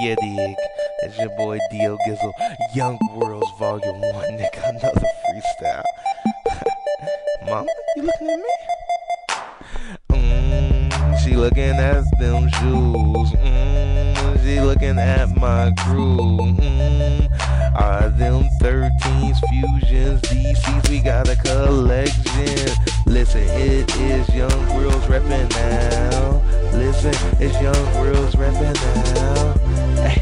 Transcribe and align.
Yeah, 0.00 0.16
dig. 0.20 0.56
It's 1.02 1.18
your 1.18 1.28
boy 1.36 1.58
Dio 1.70 1.96
Gizzle. 2.06 2.32
Young 2.74 2.98
Worlds 3.14 3.46
Volume 3.58 4.00
1, 4.00 4.24
nigga. 4.32 4.68
Another 4.68 5.06
freestyle. 5.22 5.84
Mama, 7.46 7.68
you 7.96 8.02
looking 8.02 8.28
at 8.30 8.38
me? 8.38 8.54
Mmm, 10.10 11.18
she 11.18 11.36
looking 11.36 11.76
at 11.76 12.04
them 12.18 12.48
shoes. 12.50 13.30
Mmm, 13.38 14.44
she 14.44 14.60
looking 14.60 14.98
at 14.98 15.36
my 15.36 15.72
crew. 15.78 16.38
Mmm, 16.38 17.30
are 17.80 18.08
them 18.08 18.44
13s, 18.60 19.38
fusions, 19.48 20.20
DCs? 20.22 20.88
We 20.88 21.00
got 21.00 21.28
a 21.28 21.36
collection. 21.36 22.74
Listen, 23.06 23.42
it 23.42 23.94
is 23.96 24.28
Young 24.34 24.66
Worlds 24.74 25.06
reppin' 25.06 25.50
now. 25.50 26.42
Listen, 26.72 27.14
it's 27.40 27.60
Young 27.60 27.94
Worlds 28.00 28.34
reppin' 28.34 28.74
now. 29.14 29.73
Hey, 30.04 30.20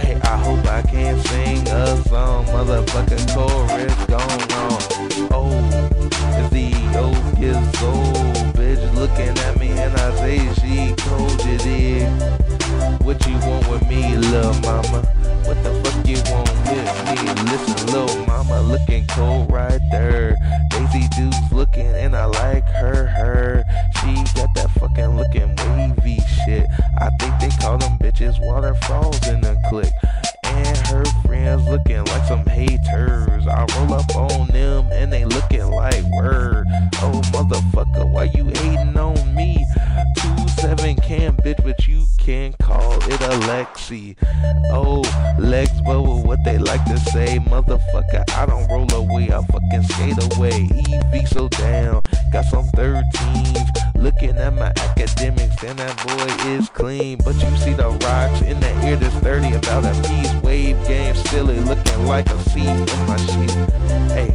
hey, 0.00 0.20
I 0.22 0.36
hope 0.36 0.66
I 0.66 0.82
can 0.82 1.18
sing 1.20 1.66
a 1.68 1.96
song. 2.08 2.44
Motherfucking 2.46 3.32
chorus 3.32 3.94
gone 4.06 4.42
on. 4.64 4.78
Oh, 5.30 5.50
the 6.50 6.66
old 6.98 7.16
Gizzo 7.38 8.50
bitch 8.54 8.94
looking 8.94 9.36
at 9.46 9.58
me 9.58 9.70
and 9.70 9.94
I 9.96 10.14
say 10.16 10.38
she 10.60 10.94
cold 11.04 11.44
you 11.44 11.58
dig. 11.58 12.08
What 13.02 13.24
you 13.26 13.34
want 13.46 13.68
with 13.68 13.88
me, 13.88 14.16
little 14.16 14.54
mama? 14.60 15.02
What 15.46 15.62
the 15.62 15.72
fuck 15.82 16.06
you 16.06 16.18
want 16.32 16.50
with 16.68 16.88
me? 17.06 17.16
Listen, 17.50 17.86
little 17.86 18.26
mama 18.26 18.60
looking 18.62 19.06
cold 19.06 19.50
right 19.50 19.80
there. 19.90 20.36
Daisy 20.68 21.08
Dukes 21.16 21.52
looking 21.52 21.92
and 21.94 22.16
I 22.16 22.24
like 22.26 22.68
her. 22.68 22.99
Haters. 32.50 33.46
I 33.46 33.66
roll 33.76 33.94
up 33.94 34.14
on 34.16 34.48
them 34.48 34.88
and 34.92 35.12
they 35.12 35.24
looking 35.24 35.66
like 35.70 36.02
word. 36.04 36.66
Oh 37.02 37.20
motherfucker, 37.32 38.10
why 38.10 38.24
you 38.24 38.44
hating 38.44 38.96
on 38.96 39.34
me? 39.34 39.64
Two 40.16 40.48
seven 40.60 40.96
can 40.96 41.36
bitch, 41.36 41.62
but 41.64 41.86
you 41.86 42.04
can 42.18 42.52
call 42.54 42.92
it 43.04 43.20
a 43.20 43.34
Lexi. 43.48 44.16
Oh, 44.72 45.02
legs 45.38 45.80
bubble, 45.82 46.22
what 46.22 46.44
they 46.44 46.58
like 46.58 46.84
to 46.84 46.98
say, 46.98 47.38
motherfucker. 47.38 48.28
I 48.32 48.46
don't 48.46 48.68
roll 48.68 48.92
away, 48.92 49.30
I 49.32 49.42
fucking 49.46 49.82
skate 49.84 50.36
away. 50.36 50.68
EV 50.92 51.28
so 51.28 51.48
down, 51.48 51.99
got 52.30 52.44
some 52.44 52.66
13s. 52.68 53.94
Looking 53.96 54.36
at 54.38 54.54
my 54.54 54.72
academics, 54.76 55.62
and 55.64 55.78
that 55.78 55.96
boy 56.06 56.50
is 56.50 56.68
clean. 56.70 57.18
But 57.18 57.34
you 57.34 57.56
see 57.56 57.72
the 57.72 57.90
rocks 57.90 58.42
in 58.42 58.58
the 58.60 58.86
ear 58.86 58.96
that's 58.96 59.14
30 59.16 59.54
about 59.54 59.84
a 59.84 59.92
piece. 60.08 60.32
Wave 60.42 60.76
game, 60.86 61.14
silly, 61.14 61.58
looking 61.60 62.06
like 62.06 62.30
a 62.30 62.38
seat 62.50 62.68
in 62.68 63.06
my 63.06 63.16
sheet. 63.16 63.50
Hey, 64.14 64.34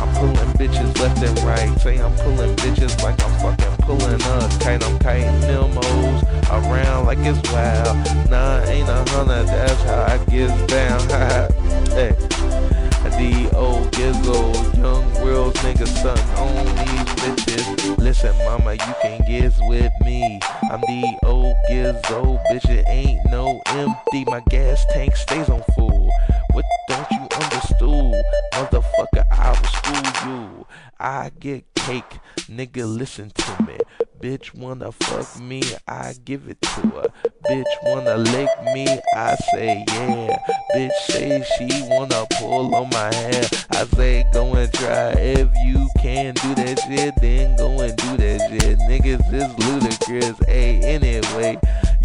I'm 0.00 0.12
pulling 0.18 0.52
bitches 0.58 0.98
left 0.98 1.22
and 1.22 1.38
right. 1.42 1.78
Say 1.80 1.98
I'm 1.98 2.14
pulling 2.16 2.54
bitches 2.56 3.00
like 3.02 3.22
I'm 3.22 3.32
fucking 3.40 3.76
pulling 3.86 4.20
a 4.20 4.48
kite. 4.60 4.84
I'm 4.84 4.98
kiting 4.98 5.40
them 5.40 5.70
hoes 5.72 6.24
around 6.50 7.06
like 7.06 7.18
it's 7.20 7.40
wild. 7.52 7.96
Nah, 8.28 8.62
ain't 8.64 8.88
a 8.88 9.04
hundred, 9.10 9.46
that's 9.46 9.82
how 9.84 10.02
I 10.02 10.18
get 10.30 10.68
down. 10.68 11.00
hey, 11.90 12.16
the 13.16 13.48
old 13.54 13.92
gizzo, 13.92 14.76
young 14.76 15.23
mama, 18.58 18.72
you 18.72 18.94
can 19.02 19.18
get 19.26 19.52
with 19.62 19.92
me. 20.04 20.38
I'm 20.70 20.80
the 20.82 21.18
old 21.24 21.54
gizzo, 21.68 22.40
bitch. 22.50 22.68
It 22.70 22.84
ain't 22.86 23.20
no 23.30 23.60
empty. 23.68 24.24
My 24.26 24.42
gas 24.48 24.84
tank 24.92 25.16
stays 25.16 25.48
on 25.48 25.62
full. 25.74 26.10
What 26.52 26.64
don't 26.88 27.10
you 27.10 27.26
understand? 27.42 28.14
Motherfucker, 28.52 29.24
I 29.32 29.50
will 29.50 29.68
school 29.68 30.30
you. 30.30 30.66
I 31.00 31.30
get 31.40 31.64
cake, 31.74 32.18
nigga, 32.48 32.86
listen 32.86 33.30
to 33.30 33.62
me. 33.64 33.76
Bitch 34.24 34.54
wanna 34.54 34.90
fuck 34.90 35.38
me, 35.38 35.62
I 35.86 36.14
give 36.24 36.48
it 36.48 36.58
to 36.62 36.68
her. 36.68 37.12
Bitch 37.46 37.64
wanna 37.82 38.16
lick 38.16 38.48
me, 38.72 38.86
I 39.14 39.36
say 39.52 39.84
yeah. 39.86 40.38
Bitch 40.74 40.94
say 41.08 41.44
she 41.58 41.68
wanna 41.90 42.24
pull 42.38 42.74
on 42.74 42.88
my 42.88 43.12
hair. 43.12 43.44
I 43.72 43.84
say 43.84 44.24
go 44.32 44.54
and 44.54 44.72
try. 44.72 45.10
If 45.10 45.50
you 45.66 45.90
can 46.00 46.32
do 46.32 46.54
that 46.54 46.80
shit, 46.88 47.14
then 47.20 47.54
go 47.56 47.78
and 47.82 47.94
do 47.98 48.16
that 48.16 48.40
shit. 48.48 48.78
Niggas 48.88 49.30
is 49.30 49.58
ludicrous. 49.66 50.38
Hey, 50.48 50.80
anyway, 50.80 51.58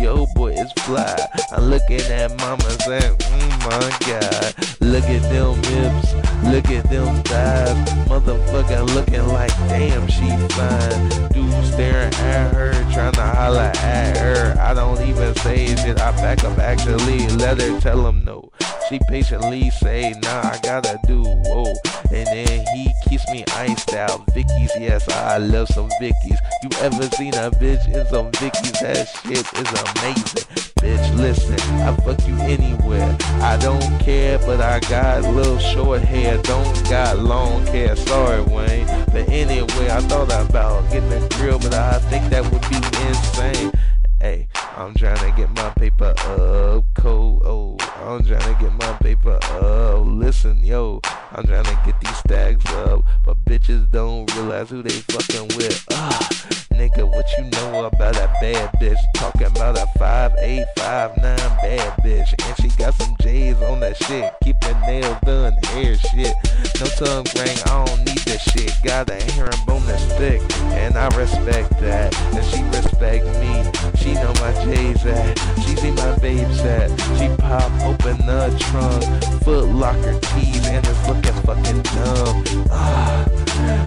yo 0.00 0.26
boy 0.34 0.54
is 0.54 0.72
fly. 0.84 1.18
I'm 1.52 1.64
looking 1.64 2.00
at 2.00 2.34
mama 2.40 2.70
saying, 2.86 3.14
mm 3.14 3.56
my 3.60 3.90
god. 4.08 4.54
Look 4.80 5.04
at 5.04 5.22
them 5.30 5.56
hips, 5.64 6.14
look 6.44 6.70
at 6.70 6.88
them 6.88 7.22
thighs. 7.24 7.76
Motherfucker 8.08 8.86
looking 8.94 9.26
like 9.28 9.54
damn 9.68 10.08
she 10.08 10.30
fine. 10.54 11.26
Staring 11.64 12.14
at 12.14 12.54
her, 12.54 12.72
trying 12.92 13.12
to 13.12 13.22
holler 13.22 13.72
at 13.74 14.16
her. 14.16 14.54
I 14.60 14.74
don't 14.74 15.00
even 15.02 15.34
say 15.36 15.66
shit, 15.76 16.00
I 16.00 16.10
back 16.12 16.44
up 16.44 16.58
actually. 16.58 17.26
Let 17.36 17.60
her 17.60 17.80
tell 17.80 18.06
him 18.06 18.24
no. 18.24 18.50
She 18.88 19.00
patiently 19.08 19.70
say, 19.70 20.14
nah, 20.22 20.42
I 20.42 20.60
gotta 20.62 20.98
do, 21.06 21.22
whoa. 21.24 21.74
And 22.12 22.26
then 22.26 22.64
he 22.74 22.92
keeps 23.08 23.28
me 23.30 23.44
iced 23.54 23.94
out. 23.94 24.24
Vicky's, 24.32 24.70
yes, 24.78 25.08
I 25.08 25.38
love 25.38 25.68
some 25.68 25.90
Vicky's. 26.00 26.38
You 26.62 26.68
ever 26.80 27.02
seen 27.16 27.34
a 27.34 27.50
bitch 27.50 27.84
in 27.88 28.06
some 28.06 28.30
Vicky's? 28.32 28.72
That 28.80 29.08
shit 29.08 29.46
is 29.58 29.70
amazing. 29.82 30.66
Bitch, 30.78 31.16
listen, 31.16 31.58
I 31.80 31.96
fuck 31.96 32.24
you 32.28 32.36
anywhere. 32.36 33.16
I 33.42 33.56
don't 33.56 33.98
care, 34.00 34.38
but 34.38 34.60
I 34.60 34.78
got 34.80 35.22
little 35.34 35.58
short 35.58 36.02
hair. 36.02 36.38
Don't 36.42 36.88
got 36.88 37.18
long 37.18 37.66
hair. 37.66 37.96
Sorry, 37.96 38.42
Wayne. 38.42 38.86
But 39.06 39.28
anyway, 39.28 39.66
I 39.96 40.00
thought 40.00 40.30
about 40.50 40.90
getting 40.90 41.10
a 41.10 41.26
grill, 41.30 41.58
but 41.58 41.72
I 41.72 41.98
think 42.10 42.28
that 42.28 42.42
would 42.52 42.60
be 42.68 42.76
insane. 43.08 43.72
Hey, 44.20 44.46
I'm 44.76 44.92
trying 44.92 45.16
to 45.16 45.34
get 45.34 45.48
my 45.56 45.70
paper 45.70 46.12
up, 46.18 46.84
cold. 46.96 47.42
Oh, 47.46 47.78
I'm 48.04 48.22
trying 48.22 48.40
to 48.40 48.62
get 48.62 48.74
my 48.74 48.92
paper 48.98 49.38
up. 49.42 50.04
Listen, 50.04 50.62
yo, 50.62 51.00
I'm 51.32 51.46
trying 51.46 51.64
to 51.64 51.80
get 51.86 51.98
these 52.02 52.16
stacks 52.18 52.70
up, 52.72 53.04
but 53.24 53.42
bitches 53.46 53.90
don't 53.90 54.30
realize 54.36 54.68
who 54.68 54.82
they 54.82 54.90
fucking 54.90 55.56
with. 55.56 55.82
Ah, 55.90 56.28
nigga, 56.72 57.08
what 57.08 57.26
you 57.38 57.44
know 57.44 57.86
about 57.86 58.12
that 58.16 58.38
bad 58.38 58.72
bitch? 58.78 59.00
Talking 59.14 59.46
about 59.46 59.78
a 59.78 59.86
five 59.98 60.32
eight, 60.40 60.66
five 60.76 61.16
nine 61.16 61.38
bad 61.62 61.96
bitch, 62.04 62.34
and 62.46 62.56
she 62.60 62.68
got 62.76 62.92
some 62.92 63.16
J's 63.22 63.56
on 63.62 63.80
that 63.80 63.96
shit. 63.96 64.30
Keep 64.44 64.62
her 64.62 64.78
nails 64.86 65.16
done, 65.24 65.54
hair 65.68 65.96
shit. 65.96 66.34
No 66.80 66.86
tongue 66.98 67.24
ring, 67.34 67.56
I 67.64 67.86
don't 67.86 68.04
need 68.04 68.18
that 68.26 68.40
shit. 68.52 68.72
Got 68.84 69.08
a 69.08 69.14
herringbone 69.32 69.75
thick, 70.16 70.40
and 70.72 70.96
I 70.96 71.08
respect 71.16 71.70
that, 71.80 72.14
and 72.34 72.44
she 72.44 72.62
respect 72.64 73.24
me. 73.40 73.54
She 74.00 74.14
know 74.14 74.32
my 74.40 74.52
J's 74.64 75.04
at, 75.04 75.38
she 75.60 75.76
see 75.76 75.90
my 75.90 76.16
babes 76.18 76.60
at. 76.60 76.90
She 77.18 77.28
pop 77.36 77.70
open 77.82 78.16
the 78.26 78.54
trunk, 78.58 79.02
foot 79.42 79.68
locker 79.68 80.18
keys, 80.20 80.66
and 80.66 80.86
it's 80.86 81.08
looking 81.08 81.36
fucking 81.44 81.82
dumb. 81.82 82.66
Ah, 82.70 83.26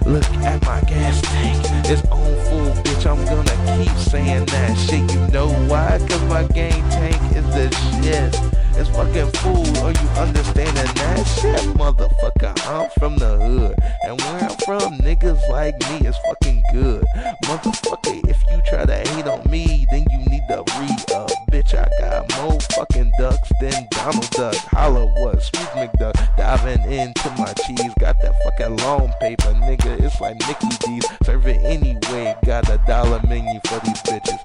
look 0.06 0.24
at 0.44 0.64
my 0.64 0.80
gas 0.82 1.20
tank, 1.22 1.58
it's 1.90 2.02
on 2.08 2.34
full, 2.46 2.70
bitch. 2.82 3.06
I'm 3.06 3.24
gonna 3.24 3.84
keep 3.84 3.96
saying 3.98 4.46
that 4.46 4.76
shit. 4.78 5.10
You 5.12 5.26
know 5.28 5.48
why? 5.68 5.98
Cause 6.08 6.22
my 6.24 6.44
gang 6.44 6.82
tank 6.90 7.20
is 7.36 7.46
the 7.54 7.66
shit. 8.02 8.50
It's 8.76 8.88
fucking 8.90 9.30
fool, 9.40 9.76
are 9.84 9.92
you 9.92 10.08
understanding 10.16 10.94
that 11.20 11.40
shit, 11.40 11.76
motherfucker? 11.76 12.54
I'm 12.66 12.90
from 12.98 13.16
the 13.16 13.36
hood, 13.36 13.74
and 14.04 14.20
where 14.20 14.44
I'm 14.44 14.56
from, 14.64 14.98
niggas 14.98 15.48
like 15.48 15.78
me 15.90 16.06
is 16.06 16.16
fucking 16.26 16.62
good, 16.72 17.04
motherfucker. 17.44 18.28
If 18.28 18.42
you 18.50 18.62
try 18.66 18.86
to 18.86 18.96
hate 18.96 19.26
on 19.26 19.48
me, 19.50 19.86
then 19.90 20.06
you 20.10 20.18
need 20.30 20.42
to 20.48 20.58
re-up, 20.78 21.30
bitch. 21.50 21.74
I 21.74 21.88
got 22.00 22.42
more 22.42 22.58
fucking 22.60 23.12
ducks 23.18 23.52
than 23.60 23.86
Donald 23.90 24.30
Duck. 24.30 24.54
Holla 24.70 25.06
what? 25.20 25.42
Sweet 25.42 25.68
McDuck 25.76 26.36
diving 26.36 26.82
into 26.90 27.30
my 27.38 27.52
cheese. 27.66 27.92
Got 27.98 28.16
that 28.22 28.34
fucking 28.44 28.76
long 28.78 29.12
paper, 29.20 29.52
nigga. 29.54 30.00
It's 30.00 30.20
like 30.20 30.36
Mickey 30.46 30.68
D's. 30.80 31.06
Serve 31.24 31.46
it 31.46 31.62
anyway. 31.62 32.36
Got 32.44 32.68
a 32.70 32.78
dollar 32.86 33.20
menu 33.28 33.60
for 33.66 33.80
these 33.80 34.02
bitches. 34.02 34.40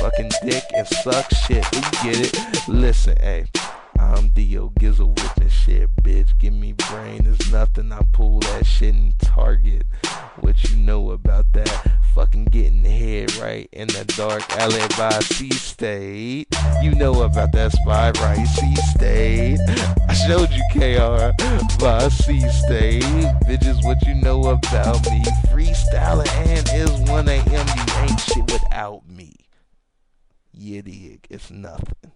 Fucking 0.00 0.30
dick 0.42 0.64
and 0.74 0.86
suck 0.86 1.30
shit. 1.30 1.64
You 1.74 1.80
get 2.02 2.34
it? 2.34 2.68
Listen, 2.68 3.16
hey. 3.20 3.46
I'm 3.98 4.28
Dio 4.30 4.72
Gizzle 4.78 5.08
with 5.08 5.33
brain, 6.94 7.26
it's 7.26 7.50
nothing. 7.50 7.92
I 7.92 8.00
pull 8.12 8.40
that 8.40 8.64
shit 8.66 8.94
in 8.94 9.14
Target. 9.18 9.86
What 10.40 10.62
you 10.64 10.76
know 10.76 11.10
about 11.10 11.52
that? 11.52 11.90
Fucking 12.14 12.46
getting 12.46 12.84
head 12.84 13.34
right 13.36 13.68
in 13.72 13.88
the 13.88 14.04
dark 14.16 14.48
alley 14.52 14.86
by 14.96 15.18
C 15.20 15.50
State. 15.50 16.46
You 16.82 16.94
know 16.94 17.22
about 17.22 17.52
that 17.52 17.72
spot, 17.72 18.18
right? 18.20 18.44
C 18.46 18.74
State. 18.94 19.58
I 20.08 20.14
showed 20.14 20.50
you 20.50 20.62
KR 20.72 21.32
by 21.82 22.08
C 22.08 22.40
State. 22.48 23.02
Bitches, 23.48 23.84
what 23.84 24.00
you 24.06 24.14
know 24.14 24.40
about 24.44 25.04
me? 25.10 25.22
Freestyling 25.48 26.28
and 26.46 26.68
is 26.72 27.10
1 27.10 27.28
a.m. 27.28 27.46
You 27.48 27.94
ain't 28.02 28.20
shit 28.20 28.52
without 28.52 29.08
me. 29.08 29.34
Yeah, 30.52 30.82
dig. 30.82 31.26
It's 31.28 31.50
nothing. 31.50 32.12